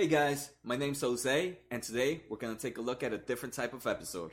[0.00, 3.18] Hey guys, my name's Jose, and today we're going to take a look at a
[3.18, 4.30] different type of episode.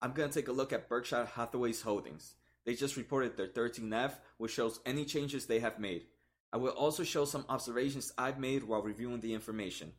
[0.00, 2.34] I'm going to take a look at Berkshire Hathaway's holdings.
[2.64, 6.04] They just reported their 13F, which shows any changes they have made.
[6.52, 9.90] I will also show some observations I've made while reviewing the information.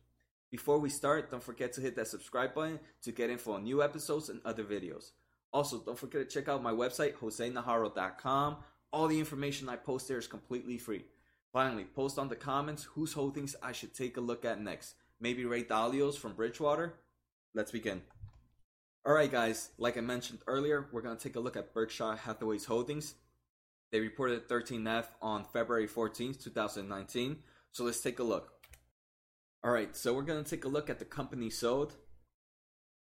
[0.50, 3.82] Before we start, don't forget to hit that subscribe button to get info on new
[3.82, 5.10] episodes and other videos.
[5.52, 8.56] Also, don't forget to check out my website, josenaharo.com.
[8.90, 11.04] All the information I post there is completely free.
[11.52, 14.94] Finally, post on the comments whose holdings I should take a look at next.
[15.20, 16.94] Maybe Ray Dalio's from Bridgewater?
[17.54, 18.00] Let's begin.
[19.06, 22.64] Alright, guys, like I mentioned earlier, we're going to take a look at Berkshire Hathaway's
[22.64, 23.14] holdings.
[23.92, 27.38] They reported 13F on February 14th, 2019.
[27.72, 28.52] So let's take a look.
[29.64, 31.96] Alright, so we're going to take a look at the companies sold.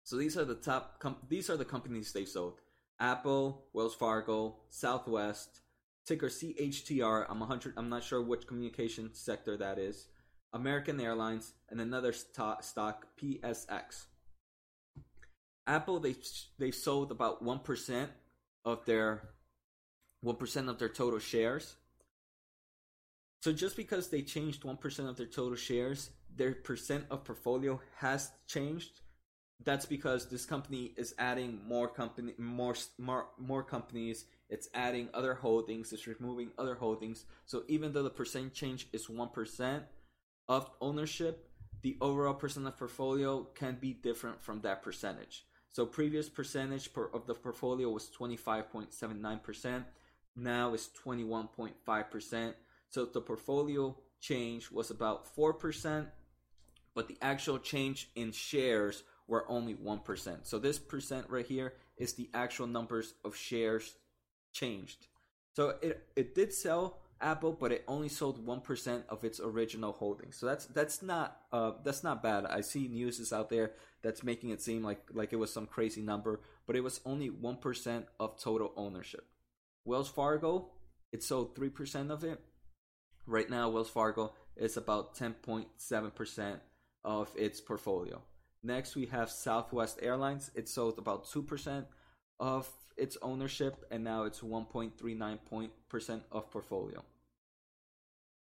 [0.02, 2.60] So these are the top com- these are the companies they sold.
[2.98, 5.60] Apple, Wells Fargo, Southwest,
[6.06, 7.26] ticker CHTR.
[7.28, 10.06] I'm 100 I'm not sure which communication sector that is.
[10.52, 12.62] American Airlines, and another stock,
[13.20, 14.06] PSX.
[15.66, 16.14] Apple they
[16.58, 18.10] they sold about one percent
[18.64, 19.28] of their
[20.22, 21.76] one percent of their total shares.
[23.42, 27.80] So just because they changed one percent of their total shares, their percent of portfolio
[27.96, 29.00] has changed.
[29.64, 34.24] That's because this company is adding more company more more more companies.
[34.48, 35.92] It's adding other holdings.
[35.92, 37.26] It's removing other holdings.
[37.44, 39.84] So even though the percent change is one percent,
[40.48, 41.48] of ownership,
[41.82, 45.44] the overall percent of portfolio can be different from that percentage.
[45.72, 49.84] So previous percentage per, of the portfolio was 25.79%,
[50.36, 52.54] now it's 21.5%.
[52.90, 56.06] So the portfolio change was about 4%,
[56.94, 60.38] but the actual change in shares were only 1%.
[60.42, 63.94] So this percent right here is the actual numbers of shares
[64.52, 65.06] changed.
[65.54, 69.92] So it, it did sell Apple, but it only sold one percent of its original
[69.92, 70.36] holdings.
[70.36, 72.46] So that's that's not uh, that's not bad.
[72.46, 75.66] I see news is out there that's making it seem like like it was some
[75.66, 79.26] crazy number, but it was only one percent of total ownership.
[79.84, 80.70] Wells Fargo,
[81.12, 82.40] it sold three percent of it.
[83.26, 86.60] Right now, Wells Fargo is about ten point seven percent
[87.04, 88.22] of its portfolio.
[88.62, 90.50] Next, we have Southwest Airlines.
[90.54, 91.86] It sold about two percent
[92.40, 97.04] of its ownership, and now it's 1.39% of portfolio.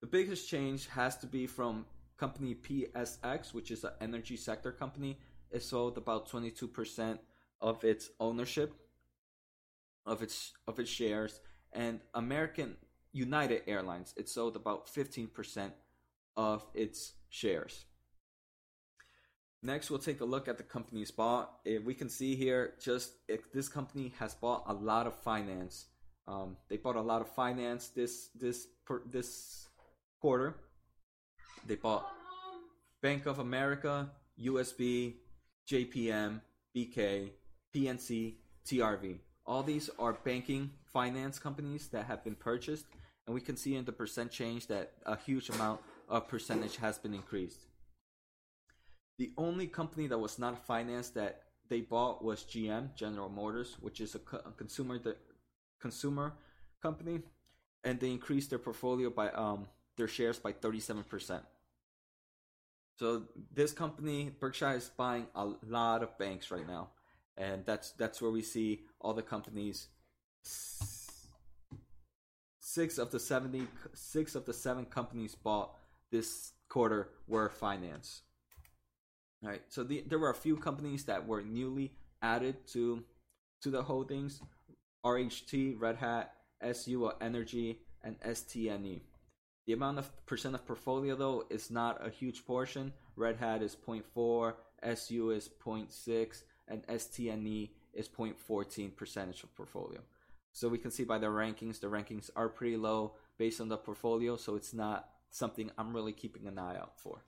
[0.00, 1.86] The biggest change has to be from
[2.16, 5.19] company PSX, which is an energy sector company.
[5.50, 7.19] It sold about 22%
[7.60, 8.75] of its ownership
[10.06, 11.41] of its of its shares,
[11.72, 12.76] and American
[13.12, 15.70] United Airlines it sold about 15%
[16.36, 17.84] of its shares.
[19.65, 21.61] Next, we'll take a look at the company's bought.
[21.65, 25.87] If we can see here, just if this company has bought a lot of finance.
[26.27, 29.69] Um, they bought a lot of finance this this per, this
[30.21, 30.56] quarter.
[31.67, 32.11] They bought
[33.03, 35.15] Bank of America, USB,
[35.69, 36.41] JPM,
[36.77, 37.31] BK,
[37.75, 38.34] PNC,
[38.67, 39.19] TRV.
[39.47, 42.87] All these are banking finance companies that have been purchased,
[43.27, 46.99] and we can see in the percent change that a huge amount of percentage has
[46.99, 47.61] been increased.
[49.19, 54.00] The only company that was not financed that they bought was GM, General Motors, which
[54.00, 54.99] is a, a consumer
[55.81, 56.34] consumer
[56.83, 57.21] company,
[57.84, 61.41] and they increased their portfolio by um their shares by 37%.
[62.99, 66.91] So this company, Berkshire, is buying a lot of banks right now,
[67.37, 69.89] and that's that's where we see all the companies.
[72.61, 75.75] Six of the seventy, six of the seven companies bought
[76.11, 78.22] this quarter were finance.
[79.42, 81.92] Right, so the, there were a few companies that were newly
[82.22, 83.03] added to
[83.62, 84.41] to the holdings:
[85.04, 89.00] RHT, Red Hat, SU uh, Energy, and STNE.
[89.66, 92.92] The amount of percent of portfolio though is not a huge portion.
[93.16, 100.00] Red Hat is 0.4, SU is 0.6, and STNE is 0.14 percentage of portfolio.
[100.53, 103.76] So we can see by the rankings, the rankings are pretty low based on the
[103.76, 107.24] portfolio, so it's not something I'm really keeping an eye out for.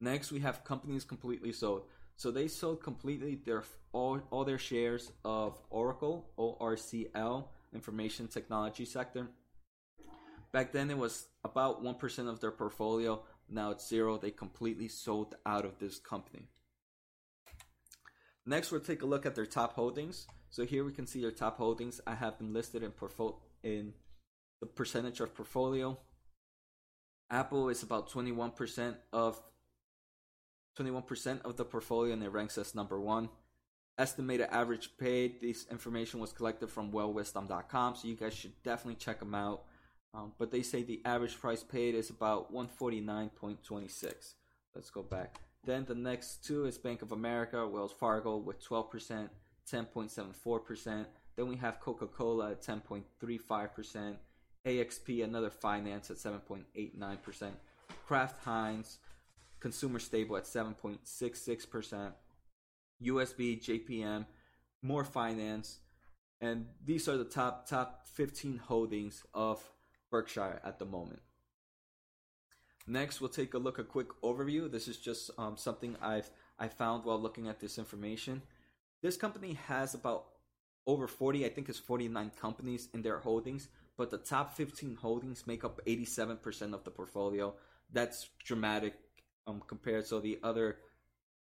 [0.00, 1.82] Next, we have companies completely sold.
[2.16, 9.28] So they sold completely their all, all their shares of Oracle, ORCL, information technology sector.
[10.52, 13.22] Back then, it was about 1% of their portfolio.
[13.48, 14.18] Now it's zero.
[14.18, 16.48] They completely sold out of this company.
[18.46, 20.26] Next, we'll take a look at their top holdings.
[20.50, 22.00] So here we can see their top holdings.
[22.06, 23.92] I have them listed in, portfolio in
[24.60, 25.98] the percentage of portfolio.
[27.30, 29.40] Apple is about 21% of
[30.78, 33.28] 21% of the portfolio and it ranks as number one.
[33.98, 39.18] Estimated average paid, this information was collected from whalewisdom.com, so you guys should definitely check
[39.18, 39.64] them out.
[40.14, 44.34] Um, but they say the average price paid is about 149.26.
[44.74, 45.40] let's go back.
[45.64, 49.28] Then the next two is Bank of America, Wells Fargo with 12%,
[49.70, 51.06] 10.74%.
[51.36, 54.16] Then we have Coca Cola at 10.35%,
[54.66, 57.50] AXP, another finance at 7.89%,
[58.06, 58.98] Kraft Heinz,
[59.60, 62.12] consumer stable at 7.66%,
[63.02, 64.26] USB, JPM,
[64.82, 65.78] more finance,
[66.40, 69.62] and these are the top top 15 holdings of
[70.10, 71.20] Berkshire at the moment.
[72.86, 74.70] Next, we'll take a look a quick overview.
[74.70, 78.42] This is just um, something I've I found while looking at this information.
[79.02, 80.26] This company has about
[80.86, 85.46] over 40, I think it's 49 companies in their holdings, but the top 15 holdings
[85.46, 87.54] make up 87% of the portfolio.
[87.92, 88.94] That's dramatic
[89.46, 90.06] um, compared.
[90.06, 90.78] So the other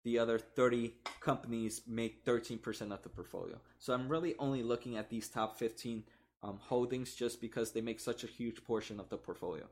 [0.05, 3.59] the other 30 companies make 13% of the portfolio.
[3.81, 6.05] So I'm really only looking at these top 15
[6.45, 9.65] um, holdings just because they make such a huge portion of the portfolio.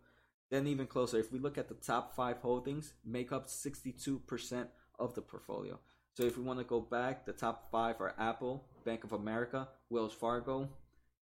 [0.50, 4.67] Then even closer, if we look at the top five holdings, make up 62%
[4.99, 5.78] of the portfolio.
[6.14, 9.69] So if we want to go back, the top five are Apple, Bank of America,
[9.90, 10.69] Wells Fargo,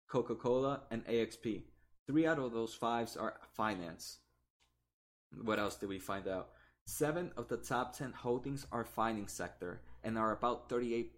[0.08, 1.62] Coca-Cola, and AXP.
[2.06, 4.18] Three out of those fives are finance.
[5.42, 6.50] What else did we find out?
[6.86, 11.08] Seven of the top 10 holdings are finance sector and are about 38%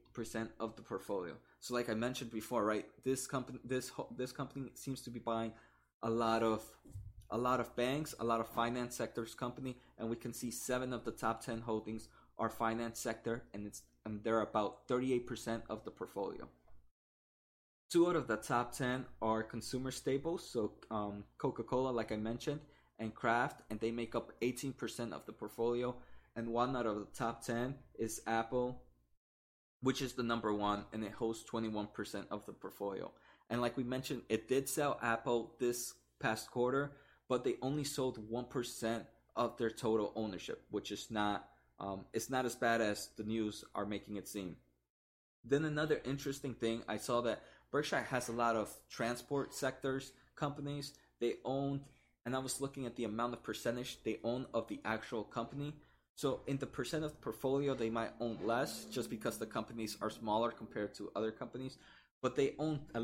[0.59, 1.35] of the portfolio.
[1.61, 2.87] So like I mentioned before, right?
[3.05, 5.53] This company this this company seems to be buying
[6.03, 6.63] a lot of
[7.31, 10.95] a lot of banks, a lot of finance sectors company, and we can see 7
[10.95, 15.85] of the top 10 holdings are finance sector and it's and they're about 38% of
[15.85, 16.49] the portfolio.
[17.91, 22.17] Two out of the top 10 are consumer staples, so um, Coca Cola, like I
[22.17, 22.61] mentioned,
[22.99, 25.95] and Kraft, and they make up 18% of the portfolio.
[26.37, 28.83] And one out of the top 10 is Apple,
[29.83, 33.11] which is the number one, and it holds 21% of the portfolio.
[33.51, 36.93] And like we mentioned, it did sell Apple this past quarter,
[37.29, 39.07] but they only sold 1%
[39.37, 41.49] of their total ownership, which is not
[41.81, 44.57] um, it's not as bad as the news are making it seem.
[45.45, 50.95] Then another interesting thing, I saw that Berkshire has a lot of transport sectors companies.
[51.21, 51.83] They own
[52.29, 55.73] and I was looking at the amount of percentage they own of the actual company.
[56.15, 59.97] So in the percent of the portfolio, they might own less just because the companies
[60.03, 61.79] are smaller compared to other companies,
[62.21, 63.03] but they own a,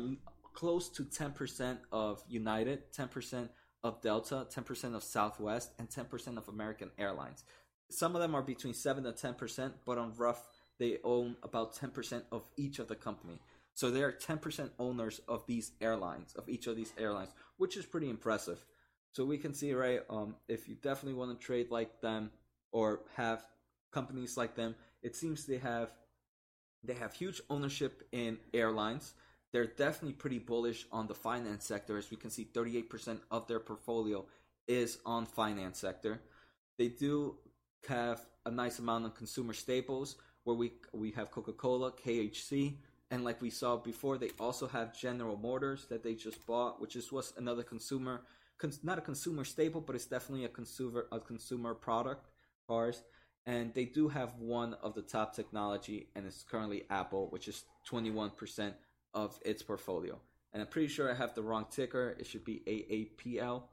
[0.53, 3.49] close to 10% of United, 10%
[3.83, 7.45] of Delta, 10% of Southwest, and 10% of American Airlines.
[7.89, 10.45] Some of them are between 7 to 10%, but on rough,
[10.77, 13.41] they own about 10% of each of the company.
[13.73, 17.87] So they are 10% owners of these airlines, of each of these airlines, which is
[17.87, 18.63] pretty impressive.
[19.15, 22.31] So we can see, right, um, if you definitely want to trade like them
[22.73, 23.45] or have
[23.93, 25.91] companies like them, it seems they have
[26.83, 29.13] they have huge ownership in airlines.
[29.53, 33.61] They're definitely pretty bullish on the finance sector, as we can see, 38% of their
[33.61, 34.25] portfolio
[34.67, 36.19] is on finance sector.
[36.77, 37.37] They do
[37.87, 42.75] have a nice amount of consumer staples, where we we have Coca Cola, KHC,
[43.11, 46.97] and like we saw before, they also have General Motors that they just bought, which
[46.97, 48.23] is was another consumer
[48.83, 52.29] not a consumer staple, but it's definitely a consumer a consumer product.
[52.67, 53.03] Cars,
[53.45, 57.63] and they do have one of the top technology, and it's currently Apple, which is
[57.85, 58.75] twenty one percent
[59.13, 60.19] of its portfolio.
[60.51, 62.15] And I'm pretty sure I have the wrong ticker.
[62.17, 63.63] It should be AAPL.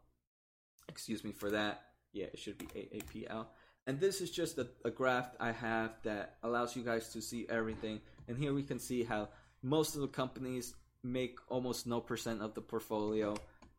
[0.89, 1.85] Excuse me for that.
[2.13, 3.47] Yeah, it should be AAPL.
[3.87, 7.47] And this is just a, a graph I have that allows you guys to see
[7.49, 8.01] everything.
[8.29, 9.29] And here we can see how
[9.63, 13.37] most of the companies make almost no percent of the portfolio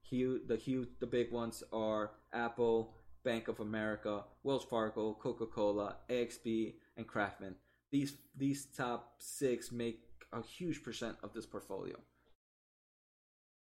[0.10, 5.98] huge, the huge, the big ones are Apple, Bank of America, Wells Fargo, Coca Cola,
[6.10, 7.58] AXP, and Kraft Heinz.
[7.92, 11.96] These these top six make a huge percent of this portfolio.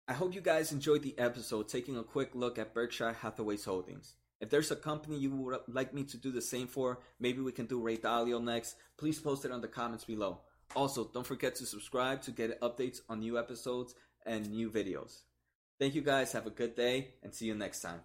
[0.08, 4.14] I hope you guys enjoyed the episode taking a quick look at Berkshire Hathaway's holdings.
[4.40, 7.52] If there's a company you would like me to do the same for, maybe we
[7.52, 10.40] can do Ray Dalio next, please post it on the comments below.
[10.74, 13.94] Also, don't forget to subscribe to get updates on new episodes
[14.26, 15.20] and new videos.
[15.82, 16.30] Thank you guys.
[16.30, 18.02] Have a good day and see you next time.